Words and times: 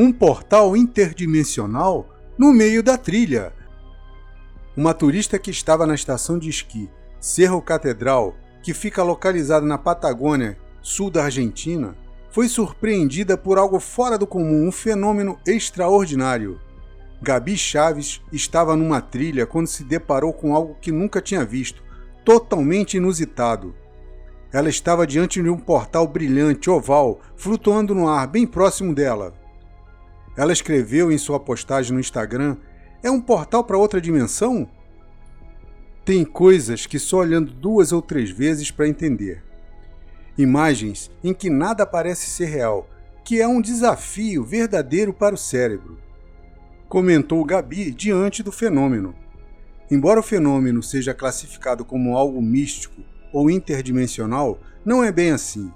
um 0.00 0.12
portal 0.12 0.76
interdimensional 0.76 2.08
no 2.38 2.52
meio 2.52 2.84
da 2.84 2.96
trilha. 2.96 3.52
Uma 4.76 4.94
turista 4.94 5.40
que 5.40 5.50
estava 5.50 5.88
na 5.88 5.96
estação 5.96 6.38
de 6.38 6.48
esqui 6.48 6.88
Cerro 7.18 7.60
Catedral, 7.60 8.36
que 8.62 8.72
fica 8.72 9.02
localizada 9.02 9.66
na 9.66 9.76
Patagônia, 9.76 10.56
sul 10.80 11.10
da 11.10 11.24
Argentina, 11.24 11.96
foi 12.30 12.48
surpreendida 12.48 13.36
por 13.36 13.58
algo 13.58 13.80
fora 13.80 14.16
do 14.16 14.24
comum, 14.24 14.68
um 14.68 14.70
fenômeno 14.70 15.36
extraordinário. 15.44 16.60
Gabi 17.20 17.56
Chaves 17.56 18.20
estava 18.32 18.76
numa 18.76 19.00
trilha 19.00 19.46
quando 19.48 19.66
se 19.66 19.82
deparou 19.82 20.32
com 20.32 20.54
algo 20.54 20.76
que 20.80 20.92
nunca 20.92 21.20
tinha 21.20 21.44
visto, 21.44 21.82
totalmente 22.24 22.98
inusitado. 22.98 23.74
Ela 24.52 24.68
estava 24.68 25.04
diante 25.04 25.42
de 25.42 25.50
um 25.50 25.58
portal 25.58 26.06
brilhante 26.06 26.70
oval, 26.70 27.18
flutuando 27.34 27.96
no 27.96 28.08
ar 28.08 28.28
bem 28.28 28.46
próximo 28.46 28.94
dela. 28.94 29.34
Ela 30.38 30.52
escreveu 30.52 31.10
em 31.10 31.18
sua 31.18 31.40
postagem 31.40 31.92
no 31.92 31.98
Instagram: 31.98 32.56
É 33.02 33.10
um 33.10 33.20
portal 33.20 33.64
para 33.64 33.76
outra 33.76 34.00
dimensão? 34.00 34.70
Tem 36.04 36.24
coisas 36.24 36.86
que 36.86 36.96
só 36.96 37.18
olhando 37.18 37.52
duas 37.52 37.90
ou 37.90 38.00
três 38.00 38.30
vezes 38.30 38.70
para 38.70 38.86
entender. 38.86 39.42
Imagens 40.38 41.10
em 41.24 41.34
que 41.34 41.50
nada 41.50 41.84
parece 41.84 42.30
ser 42.30 42.46
real, 42.46 42.88
que 43.24 43.40
é 43.40 43.48
um 43.48 43.60
desafio 43.60 44.44
verdadeiro 44.44 45.12
para 45.12 45.34
o 45.34 45.38
cérebro. 45.38 45.98
Comentou 46.88 47.44
Gabi 47.44 47.90
diante 47.90 48.40
do 48.40 48.52
fenômeno. 48.52 49.16
Embora 49.90 50.20
o 50.20 50.22
fenômeno 50.22 50.84
seja 50.84 51.12
classificado 51.12 51.84
como 51.84 52.16
algo 52.16 52.40
místico 52.40 53.02
ou 53.32 53.50
interdimensional, 53.50 54.60
não 54.84 55.02
é 55.02 55.10
bem 55.10 55.32
assim. 55.32 55.72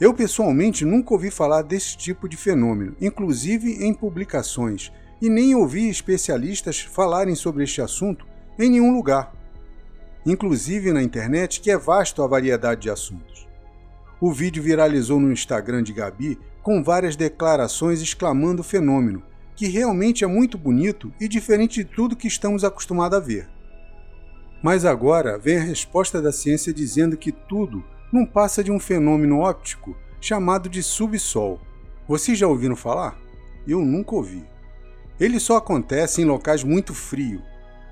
Eu 0.00 0.12
pessoalmente 0.12 0.84
nunca 0.84 1.14
ouvi 1.14 1.30
falar 1.30 1.62
desse 1.62 1.96
tipo 1.96 2.28
de 2.28 2.36
fenômeno, 2.36 2.96
inclusive 3.00 3.84
em 3.84 3.94
publicações, 3.94 4.90
e 5.22 5.28
nem 5.28 5.54
ouvi 5.54 5.88
especialistas 5.88 6.80
falarem 6.80 7.36
sobre 7.36 7.62
este 7.62 7.80
assunto 7.80 8.26
em 8.58 8.70
nenhum 8.70 8.92
lugar. 8.92 9.32
Inclusive 10.26 10.92
na 10.92 11.02
internet, 11.02 11.60
que 11.60 11.70
é 11.70 11.78
vasto 11.78 12.22
a 12.22 12.26
variedade 12.26 12.82
de 12.82 12.90
assuntos. 12.90 13.46
O 14.20 14.32
vídeo 14.32 14.62
viralizou 14.62 15.20
no 15.20 15.32
Instagram 15.32 15.82
de 15.82 15.92
Gabi 15.92 16.38
com 16.62 16.82
várias 16.82 17.14
declarações 17.14 18.02
exclamando 18.02 18.62
o 18.62 18.64
fenômeno, 18.64 19.22
que 19.54 19.68
realmente 19.68 20.24
é 20.24 20.26
muito 20.26 20.58
bonito 20.58 21.12
e 21.20 21.28
diferente 21.28 21.84
de 21.84 21.90
tudo 21.90 22.16
que 22.16 22.26
estamos 22.26 22.64
acostumados 22.64 23.16
a 23.16 23.20
ver. 23.20 23.48
Mas 24.62 24.84
agora 24.84 25.38
vem 25.38 25.58
a 25.58 25.62
resposta 25.62 26.20
da 26.20 26.32
ciência 26.32 26.72
dizendo 26.72 27.16
que 27.16 27.30
tudo 27.30 27.84
não 28.14 28.24
passa 28.24 28.62
de 28.62 28.70
um 28.70 28.78
fenômeno 28.78 29.40
óptico 29.40 29.96
chamado 30.20 30.68
de 30.68 30.84
subsol. 30.84 31.60
Vocês 32.06 32.38
já 32.38 32.46
ouviram 32.46 32.76
falar? 32.76 33.18
Eu 33.66 33.80
nunca 33.80 34.14
ouvi. 34.14 34.46
Ele 35.18 35.40
só 35.40 35.56
acontece 35.56 36.22
em 36.22 36.24
locais 36.24 36.62
muito 36.62 36.94
frios, 36.94 37.42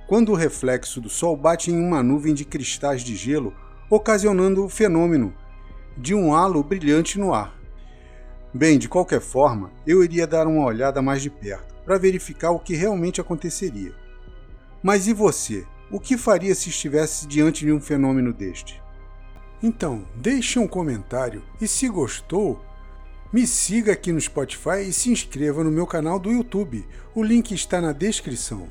quando 0.06 0.30
o 0.30 0.36
reflexo 0.36 1.00
do 1.00 1.08
Sol 1.08 1.36
bate 1.36 1.72
em 1.72 1.76
uma 1.76 2.04
nuvem 2.04 2.34
de 2.34 2.44
cristais 2.44 3.02
de 3.02 3.16
gelo, 3.16 3.52
ocasionando 3.90 4.64
o 4.64 4.68
fenômeno 4.68 5.34
de 5.98 6.14
um 6.14 6.32
halo 6.32 6.62
brilhante 6.62 7.18
no 7.18 7.34
ar. 7.34 7.58
Bem, 8.54 8.78
de 8.78 8.88
qualquer 8.88 9.20
forma, 9.20 9.72
eu 9.84 10.04
iria 10.04 10.24
dar 10.24 10.46
uma 10.46 10.64
olhada 10.64 11.02
mais 11.02 11.20
de 11.20 11.30
perto 11.30 11.74
para 11.84 11.98
verificar 11.98 12.52
o 12.52 12.60
que 12.60 12.76
realmente 12.76 13.20
aconteceria. 13.20 13.92
Mas 14.80 15.08
e 15.08 15.12
você? 15.12 15.66
O 15.90 15.98
que 15.98 16.16
faria 16.16 16.54
se 16.54 16.68
estivesse 16.68 17.26
diante 17.26 17.64
de 17.64 17.72
um 17.72 17.80
fenômeno 17.80 18.32
deste? 18.32 18.81
Então, 19.62 20.04
deixe 20.16 20.58
um 20.58 20.66
comentário 20.66 21.42
e 21.60 21.68
se 21.68 21.88
gostou, 21.88 22.60
me 23.32 23.46
siga 23.46 23.92
aqui 23.92 24.12
no 24.12 24.20
Spotify 24.20 24.80
e 24.88 24.92
se 24.92 25.10
inscreva 25.10 25.62
no 25.62 25.70
meu 25.70 25.86
canal 25.86 26.18
do 26.18 26.30
YouTube. 26.30 26.86
O 27.14 27.22
link 27.22 27.52
está 27.54 27.80
na 27.80 27.92
descrição. 27.92 28.68